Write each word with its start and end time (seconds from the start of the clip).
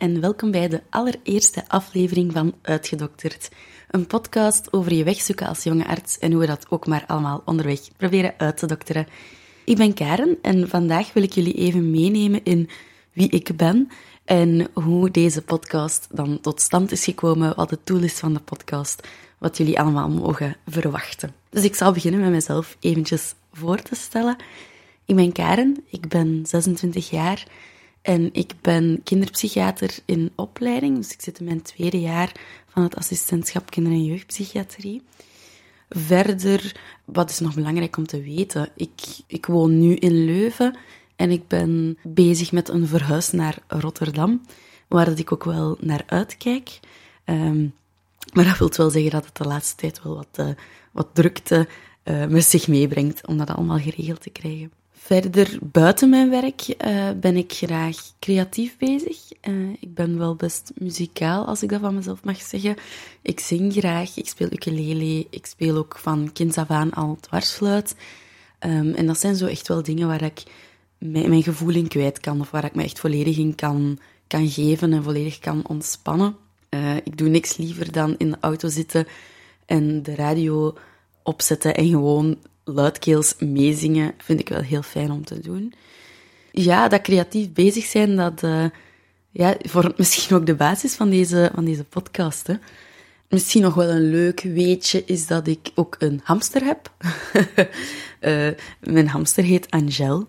En 0.00 0.20
welkom 0.20 0.50
bij 0.50 0.68
de 0.68 0.82
allereerste 0.90 1.68
aflevering 1.68 2.32
van 2.32 2.54
Uitgedokterd. 2.62 3.48
Een 3.90 4.06
podcast 4.06 4.72
over 4.72 4.94
je 4.94 5.04
wegzoeken 5.04 5.46
als 5.46 5.62
jonge 5.62 5.86
arts 5.86 6.18
en 6.18 6.32
hoe 6.32 6.40
we 6.40 6.46
dat 6.46 6.66
ook 6.68 6.86
maar 6.86 7.04
allemaal 7.06 7.42
onderweg 7.44 7.80
proberen 7.96 8.34
uit 8.36 8.56
te 8.56 8.66
dokteren. 8.66 9.06
Ik 9.64 9.76
ben 9.76 9.94
Karen 9.94 10.38
en 10.42 10.68
vandaag 10.68 11.12
wil 11.12 11.22
ik 11.22 11.32
jullie 11.32 11.54
even 11.54 11.90
meenemen 11.90 12.44
in 12.44 12.68
wie 13.12 13.30
ik 13.30 13.56
ben 13.56 13.88
en 14.24 14.68
hoe 14.72 15.10
deze 15.10 15.42
podcast 15.42 16.06
dan 16.10 16.40
tot 16.40 16.60
stand 16.60 16.92
is 16.92 17.04
gekomen, 17.04 17.56
wat 17.56 17.70
het 17.70 17.86
doel 17.86 18.02
is 18.02 18.18
van 18.18 18.34
de 18.34 18.40
podcast, 18.40 19.08
wat 19.38 19.56
jullie 19.56 19.80
allemaal 19.80 20.08
mogen 20.08 20.56
verwachten. 20.66 21.34
Dus 21.50 21.64
ik 21.64 21.74
zal 21.74 21.92
beginnen 21.92 22.20
met 22.20 22.30
mezelf 22.30 22.76
eventjes 22.80 23.34
voor 23.52 23.82
te 23.82 23.94
stellen. 23.94 24.36
Ik 25.04 25.16
ben 25.16 25.32
Karen, 25.32 25.84
ik 25.90 26.08
ben 26.08 26.40
26 26.46 27.10
jaar 27.10 27.46
en 28.02 28.28
ik 28.32 28.52
ben 28.60 29.00
kinderpsychiater 29.04 29.98
in 30.04 30.32
opleiding. 30.34 30.96
Dus 30.96 31.12
ik 31.12 31.20
zit 31.20 31.38
in 31.38 31.44
mijn 31.44 31.62
tweede 31.62 32.00
jaar 32.00 32.32
van 32.66 32.82
het 32.82 32.96
assistentschap 32.96 33.70
kinder- 33.70 33.92
en 33.92 34.04
jeugdpsychiatrie. 34.04 35.02
Verder, 35.88 36.80
wat 37.04 37.30
is 37.30 37.38
nog 37.38 37.54
belangrijk 37.54 37.96
om 37.96 38.06
te 38.06 38.22
weten? 38.22 38.68
Ik, 38.76 39.00
ik 39.26 39.46
woon 39.46 39.78
nu 39.78 39.94
in 39.94 40.24
Leuven 40.24 40.78
en 41.16 41.30
ik 41.30 41.48
ben 41.48 41.98
bezig 42.02 42.52
met 42.52 42.68
een 42.68 42.86
verhuis 42.86 43.30
naar 43.30 43.58
Rotterdam, 43.68 44.40
waar 44.88 45.04
dat 45.04 45.18
ik 45.18 45.32
ook 45.32 45.44
wel 45.44 45.76
naar 45.80 46.02
uitkijk. 46.06 46.80
Ehm, 47.24 47.66
maar 48.32 48.44
dat 48.44 48.58
wil 48.58 48.70
wel 48.76 48.90
zeggen 48.90 49.10
dat 49.10 49.24
het 49.24 49.36
de 49.36 49.44
laatste 49.44 49.76
tijd 49.76 50.02
wel 50.02 50.14
wat, 50.14 50.38
uh, 50.40 50.48
wat 50.92 51.08
drukte 51.12 51.68
uh, 52.04 52.26
met 52.26 52.44
zich 52.44 52.68
meebrengt 52.68 53.26
om 53.26 53.36
dat 53.38 53.50
allemaal 53.50 53.78
geregeld 53.78 54.20
te 54.20 54.30
krijgen. 54.30 54.72
Verder, 55.02 55.58
buiten 55.62 56.10
mijn 56.10 56.30
werk 56.30 56.74
uh, 56.86 57.10
ben 57.20 57.36
ik 57.36 57.52
graag 57.52 57.96
creatief 58.18 58.76
bezig. 58.76 59.16
Uh, 59.48 59.70
ik 59.80 59.94
ben 59.94 60.18
wel 60.18 60.34
best 60.34 60.72
muzikaal, 60.74 61.44
als 61.44 61.62
ik 61.62 61.68
dat 61.68 61.80
van 61.80 61.94
mezelf 61.94 62.24
mag 62.24 62.40
zeggen. 62.40 62.76
Ik 63.22 63.40
zing 63.40 63.72
graag, 63.72 64.16
ik 64.16 64.28
speel 64.28 64.52
ukulele, 64.52 65.26
ik 65.30 65.46
speel 65.46 65.76
ook 65.76 65.98
van 65.98 66.30
kinds 66.32 66.56
af 66.56 66.70
aan 66.70 66.92
al 66.92 67.18
dwarsfluit. 67.20 67.96
Um, 68.60 68.94
en 68.94 69.06
dat 69.06 69.20
zijn 69.20 69.36
zo 69.36 69.46
echt 69.46 69.68
wel 69.68 69.82
dingen 69.82 70.06
waar 70.06 70.22
ik 70.22 70.42
mijn, 70.98 71.42
gevoel 71.42 71.74
in 71.74 71.88
kwijt 71.88 72.20
kan, 72.20 72.40
of 72.40 72.50
waar 72.50 72.64
ik 72.64 72.74
me 72.74 72.82
echt 72.82 73.00
volledig 73.00 73.36
in 73.36 73.54
kan, 73.54 73.98
kan 74.26 74.48
geven 74.48 74.92
en 74.92 75.02
volledig 75.02 75.38
kan 75.38 75.66
ontspannen. 75.68 76.36
Uh, 76.70 76.96
ik 76.96 77.18
doe 77.18 77.28
niks 77.28 77.56
liever 77.56 77.92
dan 77.92 78.14
in 78.18 78.30
de 78.30 78.38
auto 78.40 78.68
zitten 78.68 79.06
en 79.66 80.02
de 80.02 80.14
radio 80.14 80.74
opzetten 81.22 81.74
en 81.74 81.88
gewoon 81.88 82.38
luidkeels 82.72 83.34
meezingen 83.38 84.14
vind 84.18 84.40
ik 84.40 84.48
wel 84.48 84.60
heel 84.60 84.82
fijn 84.82 85.10
om 85.10 85.24
te 85.24 85.40
doen. 85.40 85.72
Ja, 86.52 86.88
dat 86.88 87.00
creatief 87.00 87.52
bezig 87.52 87.84
zijn, 87.84 88.16
dat 88.16 88.42
uh, 88.42 88.64
ja, 89.30 89.56
vormt 89.58 89.98
misschien 89.98 90.36
ook 90.36 90.46
de 90.46 90.54
basis 90.54 90.94
van 90.94 91.10
deze, 91.10 91.50
van 91.54 91.64
deze 91.64 91.84
podcast. 91.84 92.46
Hè. 92.46 92.54
Misschien 93.28 93.62
nog 93.62 93.74
wel 93.74 93.88
een 93.88 94.10
leuk 94.10 94.40
weetje 94.40 95.04
is 95.04 95.26
dat 95.26 95.46
ik 95.46 95.70
ook 95.74 95.96
een 95.98 96.20
hamster 96.24 96.64
heb. 96.64 96.94
uh, 98.20 98.48
mijn 98.94 99.08
hamster 99.08 99.44
heet 99.44 99.70
Angel. 99.70 100.28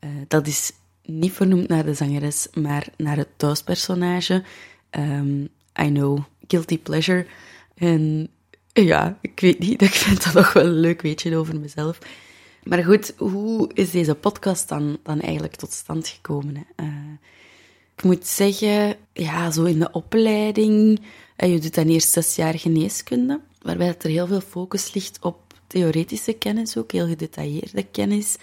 Uh, 0.00 0.10
dat 0.28 0.46
is 0.46 0.72
niet 1.04 1.32
vernoemd 1.32 1.68
naar 1.68 1.84
de 1.84 1.94
zangeres, 1.94 2.48
maar 2.54 2.86
naar 2.96 3.16
het 3.16 3.28
thuispersonage. 3.36 4.42
Um, 4.90 5.48
I 5.80 5.88
know, 5.88 6.18
guilty 6.46 6.78
pleasure. 6.78 7.26
En 7.74 8.28
ja, 8.72 9.18
ik 9.20 9.40
weet 9.40 9.58
niet. 9.58 9.82
Ik 9.82 9.90
vind 9.90 10.24
dat 10.24 10.34
nog 10.34 10.52
wel 10.52 10.64
een 10.64 10.80
leuk 10.80 11.02
weetje 11.02 11.36
over 11.36 11.60
mezelf. 11.60 11.98
Maar 12.62 12.84
goed, 12.84 13.14
hoe 13.16 13.70
is 13.74 13.90
deze 13.90 14.14
podcast 14.14 14.68
dan, 14.68 14.98
dan 15.02 15.20
eigenlijk 15.20 15.56
tot 15.56 15.72
stand 15.72 16.08
gekomen? 16.08 16.66
Uh, 16.76 16.86
ik 17.96 18.02
moet 18.02 18.26
zeggen, 18.26 18.96
ja, 19.12 19.50
zo 19.50 19.64
in 19.64 19.78
de 19.78 19.90
opleiding, 19.90 21.00
uh, 21.36 21.52
je 21.52 21.60
doet 21.60 21.74
dan 21.74 21.88
eerst 21.88 22.08
zes 22.08 22.36
jaar 22.36 22.58
geneeskunde, 22.58 23.40
waarbij 23.62 23.96
er 23.98 24.10
heel 24.10 24.26
veel 24.26 24.40
focus 24.40 24.94
ligt 24.94 25.18
op 25.20 25.54
theoretische 25.66 26.32
kennis, 26.32 26.76
ook 26.76 26.92
heel 26.92 27.06
gedetailleerde 27.06 27.82
kennis. 27.82 28.36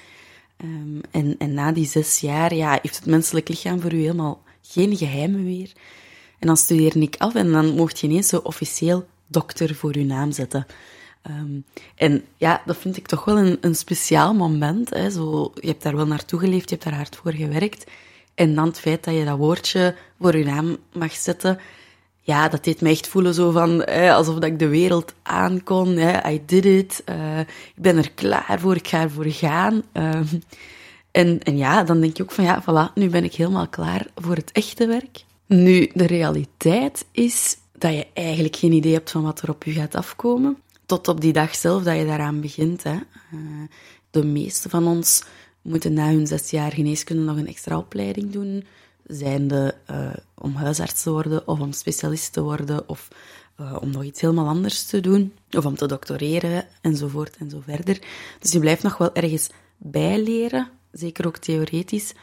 Um, 0.64 1.02
en, 1.12 1.36
en 1.38 1.54
na 1.54 1.72
die 1.72 1.86
zes 1.86 2.20
jaar 2.20 2.56
ja, 2.56 2.80
heeft 2.82 2.96
het 2.96 3.06
menselijk 3.06 3.50
lichaam 3.50 3.82
voor 3.82 3.94
u 3.94 4.00
helemaal 4.00 4.44
geen 4.62 4.98
geheimen 4.98 5.44
meer. 5.44 5.72
En 6.40 6.48
dan 6.48 6.58
studeerde 6.58 7.00
ik 7.00 7.16
af 7.18 7.36
en 7.36 7.52
dan 7.52 7.76
mocht 7.76 8.00
je 8.00 8.08
ineens 8.08 8.28
zo 8.28 8.38
officieel 8.38 9.08
dokter 9.30 9.76
voor 9.76 9.96
uw 9.96 10.06
naam 10.06 10.32
zetten. 10.32 10.66
Um, 11.30 11.64
en 11.96 12.24
ja, 12.38 12.62
dat 12.66 12.78
vind 12.78 12.98
ik 12.98 13.08
toch 13.08 13.26
wel 13.26 13.38
een, 13.38 13.58
een 13.62 13.76
speciaal 13.76 14.34
moment. 14.34 14.90
Hè. 14.90 15.10
Zo, 15.10 15.52
je 15.56 15.68
hebt 15.68 15.84
daar 15.84 15.96
wel 15.96 16.08
naartoe 16.08 16.40
geleefd, 16.40 16.70
je 16.70 16.76
hebt 16.76 16.88
daar 16.90 16.98
hard 16.98 17.16
voor 17.16 17.34
gewerkt. 17.34 17.92
En 18.36 18.56
dan 18.56 18.66
het 18.68 18.80
feit 18.80 19.04
dat 19.04 19.14
je 19.14 19.26
dat 19.26 19.38
woordje 19.38 19.96
voor 20.20 20.38
je 20.38 20.46
naam 20.46 20.78
mag 20.94 21.14
zetten, 21.14 21.60
ja, 22.22 22.48
dat 22.48 22.64
deed 22.64 22.82
me 22.82 22.90
echt 22.90 23.08
voelen 23.08 23.34
zo 23.34 23.52
van, 23.52 23.86
alsof 23.86 24.34
dat 24.34 24.44
ik 24.44 24.60
de 24.60 24.68
wereld 24.68 25.14
aankon. 25.22 25.98
Hè. 25.98 26.32
I 26.32 26.42
did 26.46 26.66
it. 26.66 27.04
Uh, 27.10 27.40
ik 27.40 27.74
ben 27.76 27.98
er 27.98 28.12
klaar 28.12 28.58
voor, 28.60 28.76
ik 28.76 28.88
ga 28.88 29.02
ervoor 29.02 29.30
gaan. 29.30 29.84
Um, 29.94 30.44
en, 31.12 31.40
en 31.44 31.58
ja, 31.58 31.84
dan 31.84 32.02
denk 32.02 32.18
je 32.18 32.24
ook 32.24 32.32
van, 32.32 32.44
ja, 32.44 32.62
voilà, 32.62 32.94
nu 32.94 33.10
ben 33.10 33.24
ik 33.24 33.34
helemaal 33.34 33.68
klaar 33.68 34.08
voor 34.16 34.36
het 34.36 34.52
echte 34.52 34.88
werk. 34.88 35.24
Nu, 35.46 35.90
de 35.94 36.06
realiteit 36.06 37.06
is 37.12 37.58
dat 37.80 37.94
je 37.94 38.08
eigenlijk 38.14 38.56
geen 38.56 38.72
idee 38.72 38.94
hebt 38.94 39.12
van 39.12 39.24
wat 39.24 39.42
er 39.42 39.50
op 39.50 39.64
je 39.64 39.72
gaat 39.72 39.96
afkomen. 39.96 40.58
Tot 40.86 41.08
op 41.08 41.22
die 41.22 41.34
dag 41.34 41.56
zelf 41.56 41.84
dat 41.84 41.98
je 41.98 42.06
daaraan 42.06 42.42
begint. 42.42 42.84
Hè. 42.84 42.94
Uh, 42.94 43.68
de 44.10 44.24
meeste 44.24 44.70
van 44.70 44.88
ons 44.88 45.24
moeten 45.62 45.94
na 45.94 46.08
hun 46.08 46.28
zes 46.28 46.50
jaar 46.50 46.72
geneeskunde 46.72 47.24
nog 47.24 47.38
een 47.38 47.48
extra 47.48 47.78
opleiding 47.78 48.32
doen. 48.32 48.66
Zijnde 49.08 49.76
uh, 49.92 50.10
om 50.36 50.56
huisarts 50.56 51.04
te 51.04 51.12
worden 51.12 51.48
of 51.48 51.60
om 51.60 51.72
specialist 51.72 52.34
te 52.34 52.42
worden 52.42 52.90
of 52.90 53.08
uh, 53.62 53.78
om 53.82 53.92
nog 53.92 54.04
iets 54.04 54.22
helemaal 54.22 54.48
anders 54.48 54.86
te 54.86 55.00
doen. 55.00 55.34
Of 55.52 55.66
om 55.66 55.76
te 55.76 55.88
doctoreren 55.88 56.68
enzovoort 56.82 57.38
en 57.38 57.50
zo 57.50 57.62
verder. 57.66 58.00
Dus 58.40 58.52
je 58.52 58.60
blijft 58.60 58.84
nog 58.84 58.98
wel 58.98 59.14
ergens 59.14 59.50
bijleren, 59.78 60.70
zeker 60.92 61.28
ook 61.28 61.38
theoretisch. 61.38 62.14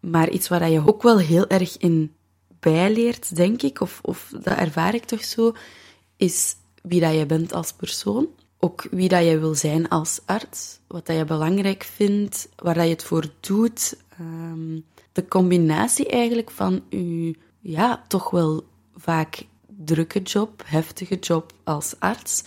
Maar 0.00 0.30
iets 0.30 0.48
waar 0.48 0.70
je 0.70 0.86
ook 0.86 1.02
wel 1.02 1.18
heel 1.18 1.46
erg 1.46 1.78
in 1.78 2.12
bijleert, 2.64 3.36
denk 3.36 3.62
ik, 3.62 3.80
of, 3.80 3.98
of 4.02 4.32
dat 4.40 4.58
ervaar 4.58 4.94
ik 4.94 5.04
toch 5.04 5.24
zo, 5.24 5.52
is 6.16 6.56
wie 6.82 7.00
dat 7.00 7.14
je 7.14 7.26
bent 7.26 7.52
als 7.52 7.72
persoon. 7.72 8.28
Ook 8.58 8.86
wie 8.90 9.08
dat 9.08 9.24
je 9.24 9.38
wil 9.38 9.54
zijn 9.54 9.88
als 9.88 10.20
arts, 10.24 10.78
wat 10.86 11.06
dat 11.06 11.16
je 11.16 11.24
belangrijk 11.24 11.84
vindt, 11.84 12.48
waar 12.56 12.74
dat 12.74 12.84
je 12.84 12.90
het 12.90 13.04
voor 13.04 13.26
doet. 13.40 13.96
Um, 14.20 14.84
de 15.12 15.28
combinatie 15.28 16.08
eigenlijk 16.08 16.50
van 16.50 16.82
je, 16.88 17.34
ja, 17.60 18.04
toch 18.08 18.30
wel 18.30 18.64
vaak 18.96 19.46
drukke 19.66 20.22
job, 20.22 20.62
heftige 20.66 21.18
job 21.18 21.52
als 21.64 21.94
arts 21.98 22.42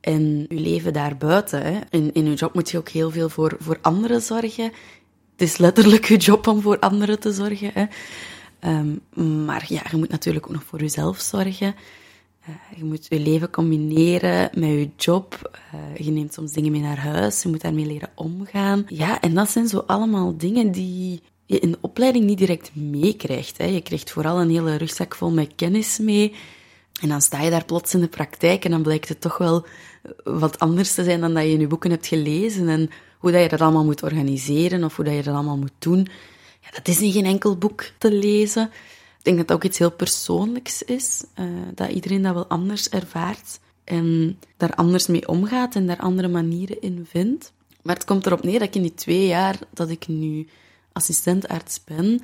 en 0.00 0.46
je 0.48 0.60
leven 0.60 0.92
daarbuiten. 0.92 1.62
Hè. 1.62 1.80
In, 1.90 2.12
in 2.12 2.24
je 2.24 2.34
job 2.34 2.54
moet 2.54 2.70
je 2.70 2.78
ook 2.78 2.88
heel 2.88 3.10
veel 3.10 3.28
voor, 3.28 3.56
voor 3.58 3.78
anderen 3.80 4.22
zorgen. 4.22 4.64
Het 5.32 5.48
is 5.48 5.56
letterlijk 5.56 6.04
je 6.04 6.16
job 6.16 6.46
om 6.46 6.60
voor 6.60 6.78
anderen 6.78 7.20
te 7.20 7.32
zorgen. 7.32 7.70
Hè. 7.74 7.84
Um, 8.60 9.00
maar 9.44 9.64
ja, 9.68 9.82
je 9.90 9.96
moet 9.96 10.08
natuurlijk 10.10 10.46
ook 10.46 10.52
nog 10.52 10.64
voor 10.64 10.80
jezelf 10.80 11.20
zorgen. 11.20 11.74
Uh, 12.48 12.78
je 12.78 12.84
moet 12.84 13.06
je 13.08 13.20
leven 13.20 13.50
combineren 13.50 14.50
met 14.54 14.68
je 14.68 14.90
job. 14.96 15.58
Uh, 15.74 16.06
je 16.06 16.10
neemt 16.10 16.34
soms 16.34 16.52
dingen 16.52 16.72
mee 16.72 16.80
naar 16.80 16.98
huis. 16.98 17.42
Je 17.42 17.48
moet 17.48 17.60
daarmee 17.60 17.86
leren 17.86 18.10
omgaan. 18.14 18.84
Ja, 18.88 19.20
en 19.20 19.34
dat 19.34 19.50
zijn 19.50 19.68
zo 19.68 19.82
allemaal 19.86 20.36
dingen 20.36 20.72
die 20.72 21.22
je 21.46 21.58
in 21.58 21.70
de 21.70 21.78
opleiding 21.80 22.24
niet 22.24 22.38
direct 22.38 22.74
meekrijgt. 22.74 23.56
Je 23.56 23.80
krijgt 23.80 24.10
vooral 24.10 24.40
een 24.40 24.50
hele 24.50 24.76
rugzak 24.76 25.14
vol 25.14 25.30
met 25.30 25.52
kennis 25.56 25.98
mee. 25.98 26.34
En 27.00 27.08
dan 27.08 27.20
sta 27.20 27.42
je 27.42 27.50
daar 27.50 27.64
plots 27.64 27.94
in 27.94 28.00
de 28.00 28.08
praktijk 28.08 28.64
en 28.64 28.70
dan 28.70 28.82
blijkt 28.82 29.08
het 29.08 29.20
toch 29.20 29.38
wel 29.38 29.66
wat 30.24 30.58
anders 30.58 30.94
te 30.94 31.04
zijn 31.04 31.20
dan 31.20 31.34
dat 31.34 31.42
je 31.42 31.50
in 31.50 31.60
je 31.60 31.66
boeken 31.66 31.90
hebt 31.90 32.06
gelezen. 32.06 32.68
En 32.68 32.90
hoe 33.18 33.30
dat 33.30 33.42
je 33.42 33.48
dat 33.48 33.60
allemaal 33.60 33.84
moet 33.84 34.02
organiseren 34.02 34.84
of 34.84 34.96
hoe 34.96 35.04
dat 35.04 35.14
je 35.14 35.22
dat 35.22 35.34
allemaal 35.34 35.56
moet 35.58 35.72
doen 35.78 36.08
dat 36.72 36.88
is 36.88 37.00
in 37.00 37.12
geen 37.12 37.24
enkel 37.24 37.56
boek 37.56 37.90
te 37.98 38.12
lezen. 38.12 38.70
Ik 39.18 39.22
denk 39.22 39.36
dat 39.36 39.48
dat 39.48 39.56
ook 39.56 39.64
iets 39.64 39.78
heel 39.78 39.90
persoonlijks 39.90 40.82
is, 40.82 41.24
uh, 41.38 41.46
dat 41.74 41.90
iedereen 41.90 42.22
dat 42.22 42.34
wel 42.34 42.46
anders 42.46 42.88
ervaart 42.88 43.60
en 43.84 44.38
daar 44.56 44.74
anders 44.74 45.06
mee 45.06 45.28
omgaat 45.28 45.74
en 45.74 45.86
daar 45.86 46.00
andere 46.00 46.28
manieren 46.28 46.80
in 46.80 47.06
vindt. 47.10 47.52
Maar 47.82 47.94
het 47.94 48.04
komt 48.04 48.26
erop 48.26 48.42
neer 48.42 48.58
dat 48.58 48.68
ik 48.68 48.74
in 48.74 48.82
die 48.82 48.94
twee 48.94 49.26
jaar 49.26 49.58
dat 49.72 49.90
ik 49.90 50.08
nu 50.08 50.48
assistentarts 50.92 51.84
ben, 51.84 52.20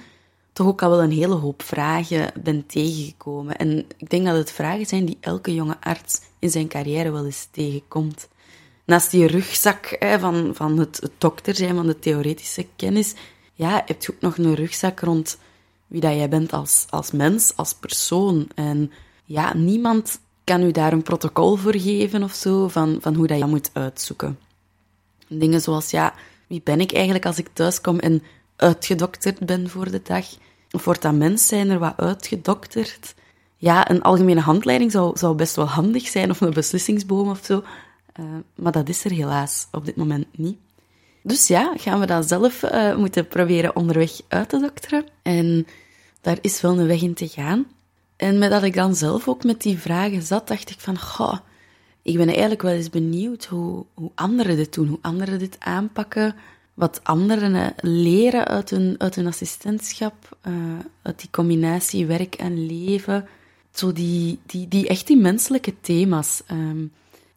toch 0.52 0.66
ook 0.66 0.82
al 0.82 0.90
wel 0.90 1.02
een 1.02 1.12
hele 1.12 1.34
hoop 1.34 1.62
vragen 1.62 2.32
ben 2.42 2.66
tegengekomen. 2.66 3.56
En 3.56 3.84
ik 3.96 4.10
denk 4.10 4.26
dat 4.26 4.36
het 4.36 4.50
vragen 4.50 4.86
zijn 4.86 5.04
die 5.04 5.18
elke 5.20 5.54
jonge 5.54 5.76
arts 5.80 6.20
in 6.38 6.50
zijn 6.50 6.68
carrière 6.68 7.10
wel 7.10 7.24
eens 7.24 7.48
tegenkomt. 7.50 8.28
Naast 8.84 9.10
die 9.10 9.26
rugzak 9.26 9.96
hè, 9.98 10.18
van, 10.18 10.50
van 10.54 10.78
het, 10.78 10.98
het 11.00 11.12
dokter 11.18 11.54
zijn, 11.54 11.74
van 11.74 11.86
de 11.86 11.98
theoretische 11.98 12.66
kennis, 12.76 13.14
ja, 13.52 13.82
heb 13.86 14.02
je 14.02 14.12
ook 14.12 14.20
nog 14.20 14.38
een 14.38 14.54
rugzak 14.54 15.00
rond 15.00 15.38
wie 15.86 16.00
dat 16.00 16.14
jij 16.14 16.28
bent 16.28 16.52
als, 16.52 16.86
als 16.90 17.10
mens, 17.10 17.52
als 17.56 17.74
persoon. 17.74 18.48
En 18.54 18.92
ja, 19.24 19.54
niemand 19.54 20.20
kan 20.44 20.62
u 20.62 20.70
daar 20.70 20.92
een 20.92 21.02
protocol 21.02 21.56
voor 21.56 21.76
geven 21.76 22.22
of 22.22 22.32
zo, 22.32 22.68
van, 22.68 22.98
van 23.00 23.14
hoe 23.14 23.26
dat 23.26 23.38
je 23.38 23.44
moet 23.44 23.70
uitzoeken. 23.72 24.38
Dingen 25.28 25.60
zoals, 25.60 25.90
ja, 25.90 26.14
wie 26.46 26.60
ben 26.64 26.80
ik 26.80 26.92
eigenlijk 26.92 27.26
als 27.26 27.38
ik 27.38 27.48
thuis 27.52 27.80
kom 27.80 27.98
en 27.98 28.22
uitgedokterd 28.56 29.38
ben 29.38 29.70
voor 29.70 29.90
de 29.90 30.02
dag? 30.02 30.26
Of 30.70 30.84
wordt 30.84 31.02
dat 31.02 31.14
mens 31.14 31.46
zijn 31.46 31.70
er 31.70 31.78
wat 31.78 31.96
uitgedokterd? 31.96 33.14
Ja, 33.56 33.90
een 33.90 34.02
algemene 34.02 34.40
handleiding 34.40 34.92
zou, 34.92 35.18
zou 35.18 35.34
best 35.34 35.56
wel 35.56 35.68
handig 35.68 36.08
zijn, 36.08 36.30
of 36.30 36.40
een 36.40 36.52
beslissingsboom 36.52 37.28
of 37.28 37.40
zo. 37.44 37.62
Uh, 38.20 38.26
maar 38.54 38.72
dat 38.72 38.88
is 38.88 39.04
er 39.04 39.10
helaas 39.10 39.66
op 39.70 39.84
dit 39.84 39.96
moment 39.96 40.26
niet. 40.36 40.58
Dus 41.22 41.46
ja, 41.46 41.72
gaan 41.76 42.00
we 42.00 42.06
dat 42.06 42.28
zelf 42.28 42.62
uh, 42.62 42.96
moeten 42.96 43.28
proberen 43.28 43.76
onderweg 43.76 44.20
uit 44.28 44.48
te 44.48 44.60
dokteren. 44.60 45.04
En 45.22 45.66
daar 46.20 46.38
is 46.40 46.60
wel 46.60 46.78
een 46.78 46.86
weg 46.86 47.02
in 47.02 47.14
te 47.14 47.28
gaan. 47.28 47.66
En 48.16 48.38
met 48.38 48.50
dat 48.50 48.62
ik 48.62 48.74
dan 48.74 48.94
zelf 48.94 49.28
ook 49.28 49.44
met 49.44 49.62
die 49.62 49.78
vragen 49.78 50.22
zat, 50.22 50.48
dacht 50.48 50.70
ik 50.70 50.80
van, 50.80 50.98
goh, 50.98 51.36
ik 52.02 52.16
ben 52.16 52.28
eigenlijk 52.28 52.62
wel 52.62 52.72
eens 52.72 52.90
benieuwd 52.90 53.44
hoe, 53.44 53.84
hoe 53.94 54.10
anderen 54.14 54.56
dit 54.56 54.74
doen, 54.74 54.88
hoe 54.88 54.98
anderen 55.02 55.38
dit 55.38 55.56
aanpakken, 55.58 56.34
wat 56.74 57.00
anderen 57.02 57.54
uh, 57.54 57.66
leren 57.76 58.46
uit 58.46 58.70
hun, 58.70 58.94
uit 58.98 59.18
assistentschap, 59.18 60.36
uh, 60.46 60.54
uit 61.02 61.20
die 61.20 61.30
combinatie 61.30 62.06
werk 62.06 62.34
en 62.34 62.66
leven. 62.66 63.26
Zo 63.72 63.92
die, 63.92 64.38
die, 64.46 64.68
die 64.68 64.88
echt 64.88 65.06
die 65.06 65.16
menselijke 65.16 65.74
thema's. 65.80 66.42
Um, 66.50 66.92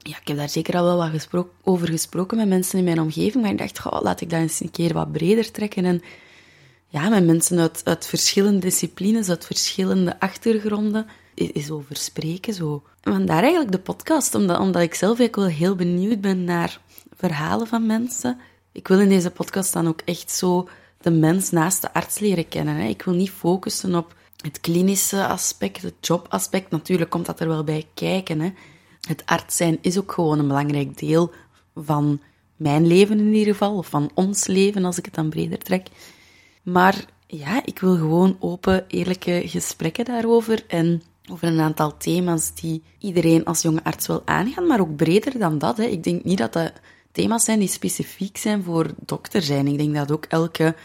ja, 0.09 0.17
ik 0.21 0.27
heb 0.27 0.37
daar 0.37 0.49
zeker 0.49 0.77
al 0.77 0.83
wel 0.83 0.97
wat 0.97 1.09
gesproken, 1.09 1.51
over 1.63 1.87
gesproken 1.87 2.37
met 2.37 2.47
mensen 2.47 2.77
in 2.77 2.83
mijn 2.83 2.99
omgeving, 2.99 3.43
maar 3.43 3.51
ik 3.51 3.57
dacht, 3.57 3.79
goh, 3.79 4.01
laat 4.01 4.21
ik 4.21 4.29
dat 4.29 4.39
eens 4.39 4.59
een 4.59 4.71
keer 4.71 4.93
wat 4.93 5.11
breder 5.11 5.51
trekken 5.51 5.85
en 5.85 6.01
ja, 6.87 7.09
met 7.09 7.25
mensen 7.25 7.59
uit, 7.59 7.81
uit 7.83 8.05
verschillende 8.05 8.59
disciplines, 8.59 9.29
uit 9.29 9.45
verschillende 9.45 10.19
achtergronden, 10.19 11.07
is 11.33 11.71
over 11.71 11.95
spreken. 11.95 12.53
Zo. 12.53 12.83
En 13.01 13.11
vandaar 13.11 13.41
eigenlijk 13.41 13.71
de 13.71 13.79
podcast, 13.79 14.35
omdat, 14.35 14.59
omdat 14.59 14.81
ik 14.81 14.93
zelf 14.93 15.19
eigenlijk 15.19 15.49
wel 15.49 15.57
heel 15.57 15.75
benieuwd 15.75 16.21
ben 16.21 16.43
naar 16.43 16.79
verhalen 17.15 17.67
van 17.67 17.85
mensen. 17.85 18.39
Ik 18.71 18.87
wil 18.87 18.99
in 18.99 19.09
deze 19.09 19.31
podcast 19.31 19.73
dan 19.73 19.87
ook 19.87 20.01
echt 20.05 20.31
zo 20.31 20.69
de 21.01 21.11
mens 21.11 21.51
naast 21.51 21.81
de 21.81 21.93
arts 21.93 22.19
leren 22.19 22.47
kennen. 22.47 22.75
Hè. 22.75 22.87
Ik 22.87 23.01
wil 23.01 23.13
niet 23.13 23.29
focussen 23.29 23.95
op 23.95 24.15
het 24.41 24.59
klinische 24.59 25.27
aspect, 25.27 25.81
het 25.81 25.93
jobaspect. 25.99 26.71
Natuurlijk 26.71 27.09
komt 27.09 27.25
dat 27.25 27.39
er 27.39 27.47
wel 27.47 27.63
bij 27.63 27.87
kijken. 27.93 28.39
Hè 28.39 28.53
het 29.07 29.25
arts 29.25 29.55
zijn 29.55 29.77
is 29.81 29.97
ook 29.97 30.11
gewoon 30.11 30.39
een 30.39 30.47
belangrijk 30.47 30.97
deel 30.97 31.31
van 31.75 32.19
mijn 32.55 32.87
leven 32.87 33.19
in 33.19 33.33
ieder 33.33 33.53
geval, 33.53 33.77
of 33.77 33.87
van 33.87 34.11
ons 34.13 34.47
leven 34.47 34.85
als 34.85 34.97
ik 34.97 35.05
het 35.05 35.13
dan 35.13 35.29
breder 35.29 35.57
trek. 35.57 35.87
Maar 36.63 37.05
ja, 37.27 37.65
ik 37.65 37.79
wil 37.79 37.95
gewoon 37.95 38.37
open, 38.39 38.85
eerlijke 38.87 39.41
gesprekken 39.45 40.05
daarover 40.05 40.63
en 40.67 41.01
over 41.31 41.47
een 41.47 41.59
aantal 41.59 41.97
thema's 41.97 42.53
die 42.53 42.83
iedereen 42.99 43.45
als 43.45 43.61
jonge 43.61 43.83
arts 43.83 44.07
wil 44.07 44.21
aangaan, 44.25 44.67
maar 44.67 44.79
ook 44.79 44.95
breder 44.95 45.39
dan 45.39 45.57
dat. 45.57 45.77
Hè. 45.77 45.83
Ik 45.83 46.03
denk 46.03 46.23
niet 46.23 46.37
dat 46.37 46.53
dat 46.53 46.71
thema's 47.11 47.43
zijn 47.43 47.59
die 47.59 47.67
specifiek 47.67 48.37
zijn 48.37 48.63
voor 48.63 48.93
dokter 49.05 49.41
zijn. 49.41 49.67
Ik 49.67 49.77
denk 49.77 49.95
dat 49.95 50.11
ook 50.11 50.25
elke, 50.25 50.75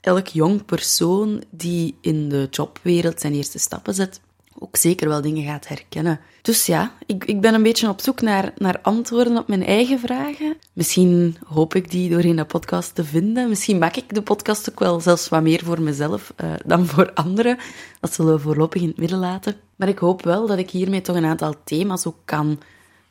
elk 0.00 0.26
jong 0.26 0.64
persoon 0.64 1.42
die 1.50 1.96
in 2.00 2.28
de 2.28 2.46
jobwereld 2.50 3.20
zijn 3.20 3.34
eerste 3.34 3.58
stappen 3.58 3.94
zet, 3.94 4.20
ook 4.58 4.76
zeker 4.76 5.08
wel 5.08 5.20
dingen 5.20 5.44
gaat 5.44 5.68
herkennen. 5.68 6.20
Dus 6.42 6.66
ja, 6.66 6.92
ik, 7.06 7.24
ik 7.24 7.40
ben 7.40 7.54
een 7.54 7.62
beetje 7.62 7.88
op 7.88 8.00
zoek 8.00 8.20
naar, 8.20 8.52
naar 8.56 8.78
antwoorden 8.82 9.36
op 9.36 9.48
mijn 9.48 9.64
eigen 9.64 9.98
vragen. 9.98 10.56
Misschien 10.72 11.36
hoop 11.46 11.74
ik 11.74 11.90
die 11.90 12.10
door 12.10 12.24
in 12.24 12.36
de 12.36 12.44
podcast 12.44 12.94
te 12.94 13.04
vinden. 13.04 13.48
Misschien 13.48 13.78
maak 13.78 13.96
ik 13.96 14.14
de 14.14 14.22
podcast 14.22 14.70
ook 14.70 14.78
wel 14.78 15.00
zelfs 15.00 15.28
wat 15.28 15.42
meer 15.42 15.64
voor 15.64 15.80
mezelf 15.80 16.32
uh, 16.36 16.52
dan 16.66 16.86
voor 16.86 17.12
anderen. 17.12 17.58
Dat 18.00 18.14
zullen 18.14 18.34
we 18.34 18.40
voorlopig 18.40 18.82
in 18.82 18.88
het 18.88 18.98
midden 18.98 19.18
laten. 19.18 19.56
Maar 19.76 19.88
ik 19.88 19.98
hoop 19.98 20.22
wel 20.22 20.46
dat 20.46 20.58
ik 20.58 20.70
hiermee 20.70 21.00
toch 21.00 21.16
een 21.16 21.24
aantal 21.24 21.54
thema's 21.64 22.06
ook 22.06 22.18
kan, 22.24 22.58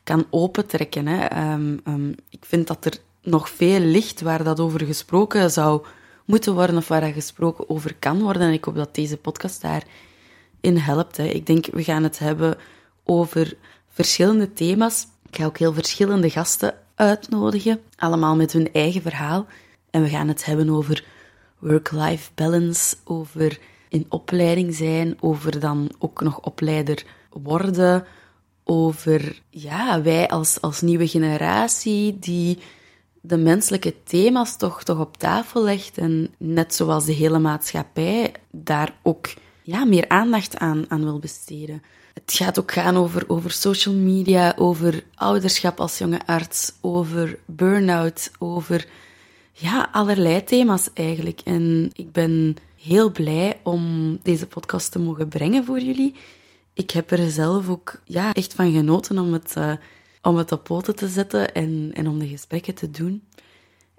kan 0.04 0.26
opentrekken. 0.30 1.06
Hè. 1.06 1.52
Um, 1.52 1.80
um, 1.84 2.14
ik 2.30 2.44
vind 2.44 2.66
dat 2.66 2.84
er 2.84 2.98
nog 3.22 3.50
veel 3.50 3.80
ligt 3.80 4.20
waar 4.20 4.44
dat 4.44 4.60
over 4.60 4.84
gesproken 4.84 5.50
zou 5.50 5.84
moeten 6.24 6.54
worden 6.54 6.76
of 6.76 6.88
waar 6.88 7.00
dat 7.00 7.12
gesproken 7.12 7.68
over 7.68 7.94
kan 7.98 8.22
worden. 8.22 8.42
En 8.42 8.52
ik 8.52 8.64
hoop 8.64 8.74
dat 8.74 8.94
deze 8.94 9.16
podcast 9.16 9.62
daar 9.62 9.82
in 10.60 10.76
helpt. 10.76 11.18
Ik 11.18 11.46
denk, 11.46 11.66
we 11.66 11.84
gaan 11.84 12.02
het 12.02 12.18
hebben 12.18 12.56
over 13.04 13.56
verschillende 13.88 14.52
thema's. 14.52 15.06
Ik 15.28 15.36
ga 15.36 15.44
ook 15.44 15.58
heel 15.58 15.72
verschillende 15.72 16.30
gasten 16.30 16.74
uitnodigen, 16.94 17.80
allemaal 17.96 18.36
met 18.36 18.52
hun 18.52 18.72
eigen 18.72 19.02
verhaal. 19.02 19.46
En 19.90 20.02
we 20.02 20.08
gaan 20.08 20.28
het 20.28 20.44
hebben 20.44 20.70
over 20.70 21.04
work-life 21.58 22.30
balance, 22.34 22.96
over 23.04 23.58
in 23.88 24.06
opleiding 24.08 24.74
zijn, 24.74 25.16
over 25.20 25.60
dan 25.60 25.90
ook 25.98 26.20
nog 26.20 26.40
opleider 26.40 27.04
worden, 27.30 28.04
over 28.64 29.42
ja, 29.50 30.02
wij 30.02 30.28
als, 30.28 30.60
als 30.60 30.80
nieuwe 30.80 31.08
generatie 31.08 32.18
die 32.18 32.58
de 33.20 33.36
menselijke 33.36 33.94
thema's 34.04 34.56
toch, 34.56 34.82
toch 34.82 34.98
op 34.98 35.16
tafel 35.16 35.64
legt 35.64 35.98
en 35.98 36.34
net 36.38 36.74
zoals 36.74 37.04
de 37.04 37.12
hele 37.12 37.38
maatschappij 37.38 38.32
daar 38.50 38.94
ook 39.02 39.28
ja, 39.68 39.84
meer 39.84 40.08
aandacht 40.08 40.56
aan, 40.56 40.84
aan 40.88 41.04
wil 41.04 41.18
besteden. 41.18 41.82
Het 42.14 42.32
gaat 42.32 42.58
ook 42.58 42.72
gaan 42.72 42.96
over, 42.96 43.24
over 43.26 43.50
social 43.50 43.94
media, 43.94 44.54
over 44.56 45.04
ouderschap 45.14 45.80
als 45.80 45.98
jonge 45.98 46.26
arts, 46.26 46.72
over 46.80 47.38
burn-out, 47.46 48.30
over 48.38 48.86
ja, 49.52 49.88
allerlei 49.92 50.44
thema's 50.44 50.88
eigenlijk. 50.94 51.40
En 51.44 51.90
ik 51.92 52.12
ben 52.12 52.56
heel 52.82 53.12
blij 53.12 53.60
om 53.62 54.18
deze 54.22 54.46
podcast 54.46 54.92
te 54.92 54.98
mogen 54.98 55.28
brengen 55.28 55.64
voor 55.64 55.80
jullie. 55.80 56.14
Ik 56.74 56.90
heb 56.90 57.10
er 57.10 57.30
zelf 57.30 57.68
ook 57.68 58.00
ja, 58.04 58.32
echt 58.32 58.54
van 58.54 58.72
genoten 58.72 59.18
om 59.18 59.32
het, 59.32 59.54
uh, 59.58 59.72
om 60.22 60.36
het 60.36 60.52
op 60.52 60.64
poten 60.64 60.96
te 60.96 61.08
zetten 61.08 61.54
en, 61.54 61.90
en 61.94 62.08
om 62.08 62.18
de 62.18 62.28
gesprekken 62.28 62.74
te 62.74 62.90
doen. 62.90 63.22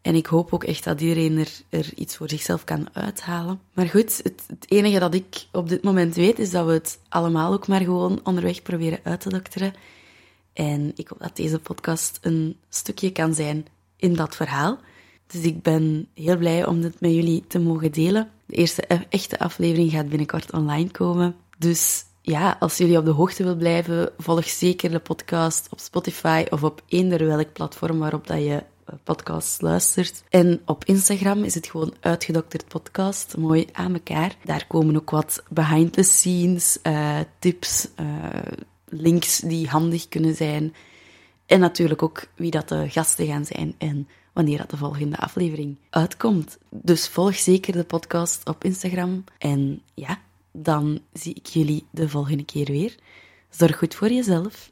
En 0.01 0.16
ik 0.16 0.25
hoop 0.25 0.54
ook 0.54 0.63
echt 0.63 0.84
dat 0.84 1.01
iedereen 1.01 1.38
er, 1.38 1.51
er 1.69 1.94
iets 1.96 2.16
voor 2.16 2.30
zichzelf 2.30 2.63
kan 2.63 2.88
uithalen. 2.94 3.60
Maar 3.74 3.88
goed, 3.88 4.18
het, 4.24 4.44
het, 4.48 4.66
enige 4.72 5.00
dat 5.00 5.13
ik 5.13 5.46
op 5.51 5.69
dit 5.69 5.84
moment 5.84 6.16
weet, 6.16 6.40
is 6.40 6.51
dat 6.51 6.66
we 6.66 6.72
het 6.72 7.00
allemaal 7.10 7.54
ook 7.54 7.68
maar 7.68 7.81
gewoon 7.81 8.19
onderweg 8.24 8.62
proberen 8.62 9.00
uit 9.04 9.22
te 9.22 9.30
dokteren. 9.30 9.74
En 10.54 10.92
ik 10.96 11.07
hoop 11.07 11.19
dat 11.19 11.36
deze 11.36 11.60
podcast 11.60 12.18
een 12.22 12.57
stukje 12.69 13.12
kan 13.12 13.34
zijn 13.34 13.66
in 13.96 14.13
dat 14.16 14.36
verhaal. 14.36 14.80
Dus 15.28 15.42
ik 15.42 15.62
ben 15.62 16.07
heel 16.13 16.38
blij 16.38 16.66
om 16.66 16.81
dit 16.81 17.00
met 17.00 17.13
jullie 17.13 17.44
te 17.48 17.60
mogen 17.60 17.92
delen. 17.92 18.30
De 18.45 18.56
eerste 18.56 18.84
e-, 18.88 19.06
echte 19.10 19.40
aflevering 19.40 19.92
gaat 19.92 20.10
binnenkort 20.10 20.54
online 20.54 20.90
komen. 20.92 21.36
Dus 21.57 22.06
ja, 22.21 22.56
als 22.59 22.78
jullie 22.78 22.97
op 22.97 23.06
de 23.06 23.12
hoogte 23.12 23.44
willen 23.44 23.57
blijven, 23.57 24.12
volg 24.18 24.45
zeker 24.45 24.92
de 24.92 25.00
podcast 25.00 25.68
op 25.71 25.80
Spotify 25.80 26.45
of 26.50 26.64
op 26.64 26.83
eender 26.88 27.26
welk 27.26 27.54
platform 27.54 28.00
waarop 28.00 28.28
dat 28.28 28.38
je 28.38 28.64
podcast 29.04 29.62
luistert. 29.62 30.24
En 30.30 30.62
op 30.66 30.86
Instagram 30.86 31.44
is 31.44 31.56
het 31.56 31.68
gewoon 31.68 31.94
uitgedokterd 32.00 32.68
podcast, 32.68 33.38
mooi 33.38 33.68
aan 33.72 33.94
elkaar. 33.94 34.36
Daar 34.44 34.66
komen 34.68 34.96
ook 34.96 35.10
wat 35.10 35.44
behind 35.50 35.94
the 35.94 36.04
scenes, 36.04 36.78
uh, 36.84 37.19
tips, 37.40 37.88
uh, 38.00 38.06
links 38.90 39.40
die 39.40 39.68
handig 39.68 40.08
kunnen 40.08 40.36
zijn. 40.36 40.74
En 41.46 41.60
natuurlijk 41.60 42.04
ook 42.04 42.28
wie 42.36 42.52
dat 42.52 42.69
de 42.69 42.90
gasten 42.90 43.26
gaan 43.26 43.46
zijn 43.46 43.76
en 43.78 44.08
wanneer 44.34 44.58
dat 44.58 44.69
de 44.69 44.78
volgende 44.78 45.18
aflevering 45.18 45.78
uitkomt. 45.90 46.58
Dus 46.69 47.08
volg 47.08 47.36
zeker 47.36 47.74
de 47.74 47.84
podcast 47.84 48.50
op 48.50 48.64
Instagram. 48.64 49.24
En 49.38 49.81
ja, 49.94 50.19
dan 50.52 51.00
zie 51.14 51.34
ik 51.34 51.46
jullie 51.46 51.86
de 51.92 52.10
volgende 52.10 52.46
keer 52.46 52.66
weer. 52.66 52.96
Zorg 53.50 53.78
goed 53.78 53.96
voor 53.96 54.10
jezelf. 54.10 54.72